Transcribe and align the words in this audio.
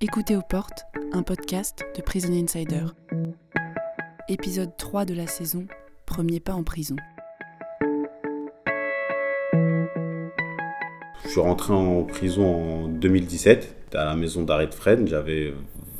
Écoutez 0.00 0.36
aux 0.36 0.42
portes, 0.42 0.84
un 1.12 1.22
podcast 1.22 1.84
de 1.96 2.02
Prison 2.02 2.32
Insider. 2.32 2.84
Épisode 4.28 4.76
3 4.76 5.04
de 5.04 5.14
la 5.14 5.26
saison, 5.26 5.66
premier 6.06 6.40
pas 6.40 6.52
en 6.52 6.62
prison. 6.62 6.96
Je 11.24 11.28
suis 11.28 11.40
rentré 11.40 11.72
en 11.72 12.04
prison 12.04 12.84
en 12.84 12.88
2017, 12.88 13.94
à 13.94 14.04
la 14.04 14.14
maison 14.14 14.44
d'arrêt 14.44 14.68
de 14.68 14.74
Fresnes, 14.74 15.08
j'avais 15.08 15.52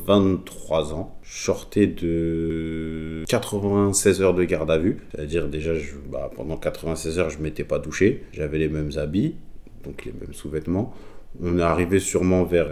23 0.05 0.93
ans. 0.93 1.17
Je 1.21 1.43
sortais 1.43 1.87
de 1.87 3.25
96 3.27 4.21
heures 4.21 4.33
de 4.33 4.43
garde 4.45 4.71
à 4.71 4.77
vue, 4.77 4.97
c'est-à-dire 5.11 5.47
déjà 5.49 5.73
bah, 6.09 6.31
pendant 6.35 6.57
96 6.57 7.19
heures 7.19 7.29
je 7.29 7.39
m'étais 7.39 7.65
pas 7.65 7.79
douché, 7.79 8.23
j'avais 8.31 8.59
les 8.59 8.69
mêmes 8.69 8.91
habits, 8.97 9.35
donc 9.83 10.05
les 10.05 10.11
mêmes 10.13 10.33
sous-vêtements. 10.33 10.93
On 11.41 11.57
est 11.59 11.61
arrivé 11.61 11.99
sûrement 11.99 12.43
vers 12.43 12.67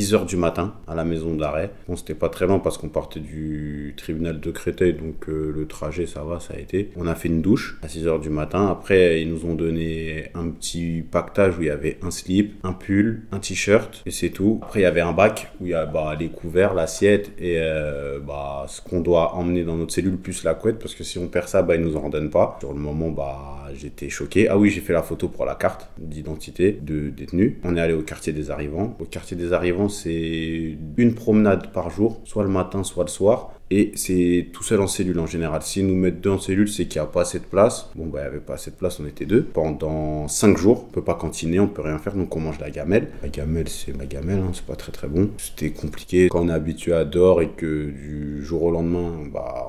6 0.00 0.14
heures 0.14 0.24
du 0.24 0.36
matin 0.36 0.72
à 0.88 0.94
la 0.94 1.04
maison 1.04 1.34
d'arrêt. 1.34 1.70
Bon, 1.86 1.94
c'était 1.94 2.14
pas 2.14 2.30
très 2.30 2.46
long 2.46 2.58
parce 2.58 2.78
qu'on 2.78 2.88
partait 2.88 3.20
du 3.20 3.94
tribunal 3.98 4.40
de 4.40 4.50
Créteil, 4.50 4.94
donc 4.94 5.28
euh, 5.28 5.52
le 5.54 5.66
trajet, 5.66 6.06
ça 6.06 6.24
va, 6.24 6.40
ça 6.40 6.54
a 6.54 6.58
été. 6.58 6.90
On 6.96 7.06
a 7.06 7.14
fait 7.14 7.28
une 7.28 7.42
douche 7.42 7.78
à 7.82 7.88
6 7.88 8.06
heures 8.06 8.18
du 8.18 8.30
matin. 8.30 8.66
Après, 8.68 9.20
ils 9.20 9.28
nous 9.28 9.44
ont 9.44 9.54
donné 9.54 10.30
un 10.34 10.48
petit 10.48 11.02
pactage 11.02 11.58
où 11.58 11.62
il 11.62 11.66
y 11.66 11.70
avait 11.70 11.98
un 12.02 12.10
slip, 12.10 12.54
un 12.62 12.72
pull, 12.72 13.24
un 13.30 13.40
t-shirt, 13.40 14.02
et 14.06 14.10
c'est 14.10 14.30
tout. 14.30 14.60
Après, 14.62 14.80
il 14.80 14.84
y 14.84 14.86
avait 14.86 15.02
un 15.02 15.12
bac 15.12 15.52
où 15.60 15.66
il 15.66 15.72
y 15.72 15.74
a 15.74 15.84
bah, 15.84 16.16
les 16.18 16.28
couverts, 16.28 16.72
l'assiette 16.72 17.32
et 17.38 17.56
euh, 17.58 18.20
bah, 18.20 18.64
ce 18.68 18.80
qu'on 18.80 19.00
doit 19.00 19.34
emmener 19.34 19.64
dans 19.64 19.76
notre 19.76 19.92
cellule, 19.92 20.16
plus 20.16 20.44
la 20.44 20.54
couette, 20.54 20.78
parce 20.78 20.94
que 20.94 21.04
si 21.04 21.18
on 21.18 21.28
perd 21.28 21.48
ça, 21.48 21.62
bah, 21.62 21.76
ils 21.76 21.82
nous 21.82 21.96
en 21.96 22.00
redonnent 22.00 22.30
pas. 22.30 22.56
Sur 22.60 22.72
le 22.72 22.80
moment, 22.80 23.10
bah, 23.10 23.68
j'étais 23.74 24.08
choqué. 24.08 24.48
Ah 24.48 24.56
oui, 24.56 24.70
j'ai 24.70 24.80
fait 24.80 24.94
la 24.94 25.02
photo 25.02 25.28
pour 25.28 25.44
la 25.44 25.56
carte 25.56 25.90
d'identité 25.98 26.72
de 26.80 27.10
détenu. 27.10 27.60
On 27.64 27.76
est 27.76 27.80
allé 27.80 27.92
au 27.92 28.02
quartier 28.02 28.32
des 28.32 28.50
arrivants. 28.50 28.96
Au 28.98 29.04
quartier 29.04 29.36
des 29.36 29.52
arrivants, 29.52 29.89
c'est 29.90 30.78
une 30.96 31.14
promenade 31.14 31.72
par 31.72 31.90
jour, 31.90 32.20
soit 32.24 32.44
le 32.44 32.48
matin, 32.48 32.84
soit 32.84 33.04
le 33.04 33.10
soir. 33.10 33.52
Et 33.72 33.92
c'est 33.94 34.48
tout 34.52 34.64
seul 34.64 34.80
en 34.80 34.88
cellule 34.88 35.20
en 35.20 35.26
général. 35.26 35.62
S'ils 35.62 35.86
nous 35.86 35.94
mettent 35.94 36.20
deux 36.20 36.30
en 36.30 36.38
cellule, 36.38 36.68
c'est 36.68 36.86
qu'il 36.86 37.00
n'y 37.00 37.06
a 37.06 37.08
pas 37.08 37.22
assez 37.22 37.38
de 37.38 37.44
place. 37.44 37.88
Bon, 37.94 38.06
bah, 38.06 38.18
il 38.18 38.22
n'y 38.22 38.28
avait 38.28 38.40
pas 38.40 38.54
assez 38.54 38.72
de 38.72 38.76
place, 38.76 38.98
on 38.98 39.06
était 39.06 39.26
deux. 39.26 39.44
Pendant 39.44 40.26
cinq 40.26 40.58
jours, 40.58 40.86
on 40.88 40.92
peut 40.92 41.04
pas 41.04 41.14
cantiner, 41.14 41.60
on 41.60 41.68
peut 41.68 41.82
rien 41.82 41.98
faire, 41.98 42.14
donc 42.14 42.34
on 42.34 42.40
mange 42.40 42.58
la 42.58 42.70
gamelle. 42.70 43.10
La 43.22 43.28
gamelle, 43.28 43.68
c'est 43.68 43.96
ma 43.96 44.06
gamelle, 44.06 44.40
hein, 44.40 44.50
c'est 44.52 44.66
pas 44.66 44.74
très 44.74 44.90
très 44.90 45.06
bon. 45.06 45.30
C'était 45.38 45.70
compliqué. 45.70 46.28
Quand 46.30 46.40
on 46.40 46.48
est 46.48 46.52
habitué 46.52 46.92
à 46.94 47.04
dehors 47.04 47.42
et 47.42 47.50
que 47.50 47.90
du 47.90 48.44
jour 48.44 48.64
au 48.64 48.70
lendemain, 48.72 49.12
bah, 49.32 49.59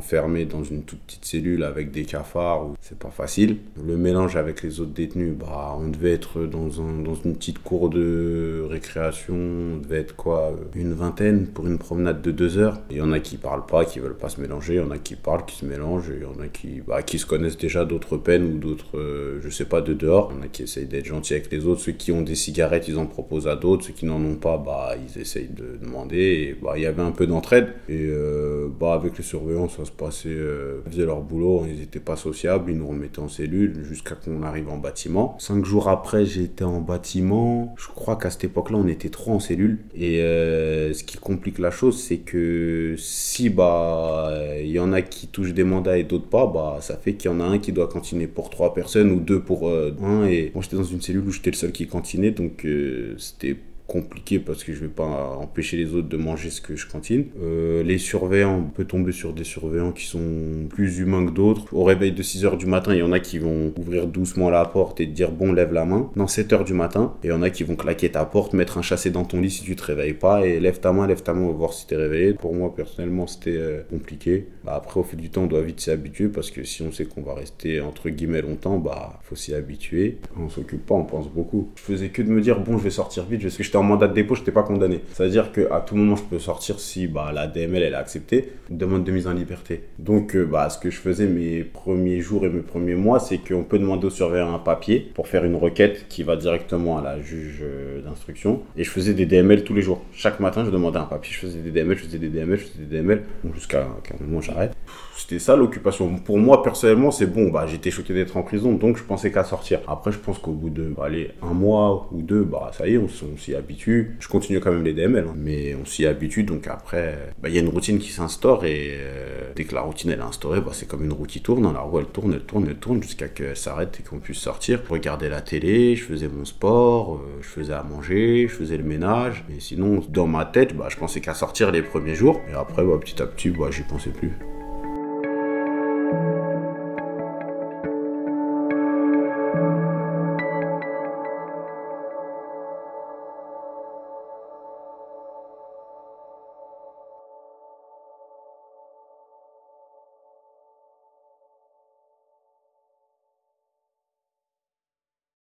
enfermé 0.00 0.46
dans 0.46 0.64
une 0.64 0.82
toute 0.82 0.98
petite 1.00 1.26
cellule 1.26 1.62
avec 1.62 1.90
des 1.90 2.04
cafards, 2.04 2.70
c'est 2.80 2.98
pas 2.98 3.10
facile. 3.10 3.58
Le 3.86 3.98
mélange 3.98 4.34
avec 4.34 4.62
les 4.62 4.80
autres 4.80 4.92
détenus, 4.92 5.34
bah, 5.38 5.76
on 5.78 5.88
devait 5.88 6.12
être 6.12 6.44
dans, 6.46 6.80
un, 6.80 7.02
dans 7.02 7.14
une 7.14 7.36
petite 7.36 7.62
cour 7.62 7.90
de 7.90 8.64
récréation, 8.66 9.34
on 9.34 9.76
devait 9.76 9.98
être 9.98 10.16
quoi, 10.16 10.54
une 10.74 10.94
vingtaine 10.94 11.46
pour 11.46 11.66
une 11.66 11.76
promenade 11.76 12.22
de 12.22 12.30
deux 12.30 12.56
heures. 12.56 12.80
Il 12.90 12.96
y 12.96 13.02
en 13.02 13.12
a 13.12 13.20
qui 13.20 13.36
parlent 13.36 13.66
pas, 13.66 13.84
qui 13.84 14.00
veulent 14.00 14.16
pas 14.16 14.30
se 14.30 14.40
mélanger, 14.40 14.74
il 14.74 14.78
y 14.78 14.80
en 14.80 14.90
a 14.90 14.98
qui 14.98 15.16
parlent, 15.16 15.44
qui 15.44 15.56
se 15.56 15.66
mélangent, 15.66 16.10
il 16.16 16.22
y 16.22 16.24
en 16.24 16.42
a 16.42 16.48
qui, 16.48 16.80
bah, 16.80 17.02
qui 17.02 17.18
se 17.18 17.26
connaissent 17.26 17.58
déjà 17.58 17.84
d'autres 17.84 18.16
peines 18.16 18.54
ou 18.54 18.58
d'autres, 18.58 18.96
euh, 18.96 19.38
je 19.42 19.50
sais 19.50 19.66
pas, 19.66 19.82
de 19.82 19.92
dehors. 19.92 20.32
Il 20.32 20.38
y 20.38 20.40
en 20.40 20.42
a 20.44 20.48
qui 20.48 20.62
essayent 20.62 20.86
d'être 20.86 21.04
gentils 21.04 21.34
avec 21.34 21.52
les 21.52 21.66
autres, 21.66 21.82
ceux 21.82 21.92
qui 21.92 22.10
ont 22.10 22.22
des 22.22 22.34
cigarettes, 22.36 22.88
ils 22.88 22.96
en 22.96 23.06
proposent 23.06 23.48
à 23.48 23.56
d'autres, 23.56 23.84
ceux 23.84 23.92
qui 23.92 24.06
n'en 24.06 24.24
ont 24.24 24.36
pas, 24.36 24.56
bah, 24.56 24.94
ils 24.96 25.20
essayent 25.20 25.50
de 25.54 25.78
demander, 25.82 26.56
il 26.76 26.80
y 26.80 26.86
avait 26.86 27.02
un 27.02 27.12
peu 27.12 27.26
d'entraide, 27.26 27.74
et 27.88 28.06
euh, 28.08 28.59
avec 28.88 29.18
les 29.18 29.24
surveillants, 29.24 29.68
ça 29.68 29.84
se 29.84 29.90
passait, 29.90 30.28
euh, 30.30 30.80
ils 30.86 30.92
faisaient 30.92 31.06
leur 31.06 31.20
boulot, 31.20 31.64
ils 31.68 31.82
étaient 31.82 32.00
pas 32.00 32.16
sociables, 32.16 32.70
ils 32.70 32.76
nous 32.76 32.88
remettaient 32.88 33.20
en 33.20 33.28
cellule 33.28 33.84
jusqu'à 33.84 34.14
qu'on 34.14 34.42
arrive 34.42 34.68
en 34.68 34.78
bâtiment. 34.78 35.36
Cinq 35.38 35.64
jours 35.64 35.88
après, 35.88 36.24
j'étais 36.24 36.64
en 36.64 36.80
bâtiment, 36.80 37.74
je 37.78 37.88
crois 37.88 38.16
qu'à 38.16 38.30
cette 38.30 38.44
époque-là, 38.44 38.78
on 38.78 38.88
était 38.88 39.10
trois 39.10 39.34
en 39.34 39.40
cellule, 39.40 39.80
et 39.94 40.18
ce 40.18 41.04
qui 41.04 41.18
complique 41.18 41.58
la 41.58 41.70
chose, 41.70 42.00
c'est 42.02 42.18
que 42.18 42.94
si 42.98 43.50
bah 43.50 44.32
il 44.60 44.70
y 44.70 44.78
en 44.78 44.92
a 44.92 45.02
qui 45.02 45.26
touchent 45.26 45.54
des 45.54 45.64
mandats 45.64 45.98
et 45.98 46.04
d'autres 46.04 46.28
pas, 46.28 46.46
bah 46.46 46.78
ça 46.80 46.96
fait 46.96 47.14
qu'il 47.14 47.30
y 47.30 47.34
en 47.34 47.40
a 47.40 47.44
un 47.44 47.58
qui 47.58 47.72
doit 47.72 47.88
cantiner 47.88 48.26
pour 48.26 48.50
trois 48.50 48.74
personnes 48.74 49.10
ou 49.10 49.20
deux 49.20 49.40
pour 49.40 49.68
euh, 49.68 49.94
un. 50.02 50.24
Et 50.24 50.50
moi 50.54 50.62
j'étais 50.62 50.76
dans 50.76 50.84
une 50.84 51.00
cellule 51.00 51.26
où 51.26 51.30
j'étais 51.30 51.50
le 51.50 51.56
seul 51.56 51.72
qui 51.72 51.86
cantinait, 51.86 52.30
donc 52.30 52.64
euh, 52.64 53.14
c'était 53.18 53.56
compliqué 53.90 54.38
parce 54.38 54.62
que 54.62 54.72
je 54.72 54.80
vais 54.80 54.88
pas 54.88 55.36
empêcher 55.40 55.76
les 55.76 55.92
autres 55.94 56.08
de 56.08 56.16
manger 56.16 56.50
ce 56.50 56.60
que 56.60 56.76
je 56.76 56.86
cantine. 56.86 57.24
Euh, 57.42 57.82
les 57.82 57.98
surveillants, 57.98 58.58
on 58.58 58.70
peut 58.70 58.84
tomber 58.84 59.10
sur 59.10 59.32
des 59.32 59.42
surveillants 59.42 59.90
qui 59.90 60.06
sont 60.06 60.68
plus 60.68 61.00
humains 61.00 61.26
que 61.26 61.32
d'autres. 61.32 61.74
Au 61.74 61.82
réveil 61.82 62.12
de 62.12 62.22
6h 62.22 62.56
du 62.56 62.66
matin, 62.66 62.94
il 62.94 63.00
y 63.00 63.02
en 63.02 63.10
a 63.10 63.18
qui 63.18 63.38
vont 63.38 63.72
ouvrir 63.76 64.06
doucement 64.06 64.48
la 64.48 64.64
porte 64.64 65.00
et 65.00 65.06
te 65.06 65.12
dire 65.12 65.32
bon, 65.32 65.52
lève 65.52 65.72
la 65.72 65.84
main. 65.84 66.08
Dans 66.14 66.26
7h 66.26 66.64
du 66.64 66.72
matin, 66.72 67.14
il 67.24 67.30
y 67.30 67.32
en 67.32 67.42
a 67.42 67.50
qui 67.50 67.64
vont 67.64 67.74
claquer 67.74 68.10
ta 68.10 68.24
porte, 68.24 68.52
mettre 68.52 68.78
un 68.78 68.82
chassé 68.82 69.10
dans 69.10 69.24
ton 69.24 69.40
lit 69.40 69.50
si 69.50 69.64
tu 69.64 69.74
te 69.74 69.82
réveilles 69.82 70.14
pas 70.14 70.46
et 70.46 70.60
lève 70.60 70.78
ta 70.78 70.92
main, 70.92 71.08
lève 71.08 71.22
ta 71.22 71.34
main, 71.34 71.42
on 71.42 71.48
va 71.48 71.54
voir 71.54 71.72
si 71.72 71.88
t'es 71.88 71.96
réveillé. 71.96 72.34
Pour 72.34 72.54
moi, 72.54 72.72
personnellement, 72.72 73.26
c'était 73.26 73.56
euh, 73.56 73.82
compliqué. 73.90 74.46
Bah, 74.64 74.74
après, 74.76 75.00
au 75.00 75.02
fil 75.02 75.18
du 75.18 75.30
temps, 75.30 75.42
on 75.42 75.46
doit 75.46 75.62
vite 75.62 75.80
s'y 75.80 75.90
habituer 75.90 76.28
parce 76.28 76.52
que 76.52 76.62
si 76.62 76.82
on 76.82 76.92
sait 76.92 77.06
qu'on 77.06 77.22
va 77.22 77.34
rester 77.34 77.80
entre 77.80 78.08
guillemets 78.08 78.42
longtemps, 78.42 78.78
bah 78.78 79.18
faut 79.22 79.34
s'y 79.34 79.52
habituer. 79.52 80.18
On 80.38 80.48
s'occupe 80.48 80.86
pas, 80.86 80.94
on 80.94 81.04
pense 81.04 81.28
beaucoup. 81.28 81.70
Je 81.74 81.82
faisais 81.82 82.10
que 82.10 82.22
de 82.22 82.30
me 82.30 82.40
dire 82.40 82.60
bon, 82.60 82.78
je 82.78 82.84
vais 82.84 82.90
sortir 82.90 83.24
vite, 83.24 83.42
parce 83.42 83.56
que 83.56 83.64
j'étais 83.64 83.79
en 83.80 83.82
mandat 83.82 84.08
de 84.08 84.14
dépôt, 84.14 84.34
je 84.34 84.40
n'étais 84.40 84.52
pas 84.52 84.62
condamné. 84.62 85.00
C'est-à-dire 85.12 85.52
qu'à 85.52 85.80
tout 85.80 85.96
moment, 85.96 86.16
je 86.16 86.22
peux 86.22 86.38
sortir 86.38 86.78
si 86.78 87.06
bah, 87.06 87.32
la 87.34 87.46
DML 87.46 87.82
elle 87.82 87.94
a 87.94 87.98
accepté 87.98 88.52
une 88.70 88.78
demande 88.78 89.04
de 89.04 89.10
mise 89.10 89.26
en 89.26 89.32
liberté. 89.32 89.84
Donc, 89.98 90.36
euh, 90.36 90.44
bah, 90.44 90.68
ce 90.70 90.78
que 90.78 90.90
je 90.90 90.98
faisais 90.98 91.26
mes 91.26 91.64
premiers 91.64 92.20
jours 92.20 92.44
et 92.44 92.48
mes 92.48 92.60
premiers 92.60 92.94
mois, 92.94 93.18
c'est 93.18 93.38
qu'on 93.38 93.64
peut 93.64 93.78
demander 93.78 94.06
au 94.06 94.10
surveillant 94.10 94.54
un 94.54 94.58
papier 94.58 95.10
pour 95.14 95.28
faire 95.28 95.44
une 95.44 95.56
requête 95.56 96.06
qui 96.08 96.22
va 96.22 96.36
directement 96.36 96.98
à 96.98 97.02
la 97.02 97.20
juge 97.20 97.60
euh, 97.62 98.02
d'instruction. 98.02 98.62
Et 98.76 98.84
je 98.84 98.90
faisais 98.90 99.14
des 99.14 99.26
DML 99.26 99.64
tous 99.64 99.74
les 99.74 99.82
jours. 99.82 100.02
Chaque 100.12 100.40
matin, 100.40 100.64
je 100.64 100.70
demandais 100.70 100.98
un 100.98 101.04
papier, 101.04 101.32
je 101.32 101.38
faisais 101.40 101.58
des 101.58 101.70
DML, 101.70 101.96
je 101.96 102.04
faisais 102.04 102.18
des 102.18 102.28
DML, 102.28 102.58
je 102.58 102.64
faisais 102.64 102.84
des 102.84 102.96
DML, 102.96 103.22
jusqu'à 103.54 103.82
un 103.82 104.24
moment 104.24 104.40
j'arrête. 104.40 104.74
C'était 105.20 105.38
ça 105.38 105.54
l'occupation. 105.54 106.16
Pour 106.16 106.38
moi, 106.38 106.62
personnellement, 106.62 107.10
c'est 107.10 107.26
bon. 107.26 107.50
Bah, 107.50 107.66
j'étais 107.66 107.90
choqué 107.90 108.14
d'être 108.14 108.36
en 108.36 108.42
prison, 108.42 108.72
donc 108.72 108.96
je 108.96 109.04
pensais 109.04 109.30
qu'à 109.30 109.44
sortir. 109.44 109.80
Après, 109.86 110.12
je 110.12 110.18
pense 110.18 110.38
qu'au 110.38 110.52
bout 110.52 110.70
de, 110.70 110.84
bah, 110.84 111.04
allez, 111.06 111.32
un 111.42 111.52
mois 111.52 112.08
ou 112.10 112.22
deux, 112.22 112.42
bah, 112.42 112.70
ça 112.72 112.88
y 112.88 112.94
est, 112.94 112.98
on, 112.98 113.08
s'y 113.08 113.54
habitue. 113.54 113.69
Je 113.78 114.28
continue 114.28 114.60
quand 114.60 114.72
même 114.72 114.84
les 114.84 114.92
DML, 114.92 115.24
hein. 115.28 115.34
mais 115.36 115.74
on 115.74 115.84
s'y 115.84 116.06
habitue. 116.06 116.42
Donc 116.42 116.66
après, 116.66 117.32
bah, 117.40 117.48
il 117.48 117.54
y 117.54 117.58
a 117.58 117.60
une 117.60 117.68
routine 117.68 117.98
qui 117.98 118.10
s'instaure 118.10 118.64
et 118.64 118.90
euh, 118.92 119.52
dès 119.54 119.64
que 119.64 119.74
la 119.74 119.82
routine 119.82 120.10
elle 120.10 120.20
est 120.20 120.22
instaurée, 120.22 120.60
bah, 120.60 120.72
c'est 120.72 120.86
comme 120.86 121.04
une 121.04 121.12
roue 121.12 121.24
qui 121.24 121.40
tourne. 121.40 121.72
La 121.72 121.80
roue 121.80 121.98
elle 121.98 122.06
tourne, 122.06 122.32
elle 122.32 122.42
tourne, 122.42 122.66
elle 122.68 122.76
tourne 122.76 123.02
jusqu'à 123.02 123.28
qu'elle 123.28 123.56
s'arrête 123.56 123.98
et 124.00 124.02
qu'on 124.02 124.18
puisse 124.18 124.38
sortir. 124.38 124.80
Je 124.86 124.92
regardais 124.92 125.28
la 125.28 125.40
télé, 125.40 125.96
je 125.96 126.04
faisais 126.04 126.28
mon 126.28 126.44
sport, 126.44 127.16
euh, 127.16 127.38
je 127.42 127.48
faisais 127.48 127.74
à 127.74 127.82
manger, 127.82 128.46
je 128.48 128.54
faisais 128.54 128.76
le 128.76 128.84
ménage. 128.84 129.44
Mais 129.48 129.60
sinon, 129.60 130.02
dans 130.08 130.26
ma 130.26 130.44
tête, 130.44 130.76
bah, 130.76 130.88
je 130.88 130.96
pensais 130.96 131.20
qu'à 131.20 131.34
sortir 131.34 131.70
les 131.70 131.82
premiers 131.82 132.14
jours. 132.14 132.40
Et 132.50 132.54
après, 132.54 132.84
petit 133.00 133.20
à 133.22 133.26
petit, 133.26 133.52
j'y 133.70 133.82
pensais 133.82 134.10
plus. 134.10 134.32